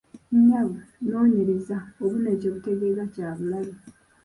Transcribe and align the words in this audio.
Nnyabo, 0.35 0.75
noonyereza 1.07 1.77
obubonero 2.01 2.39
kye 2.41 2.51
butegeeza 2.55 3.03
Kya 3.13 3.29
bulabe. 3.37 3.73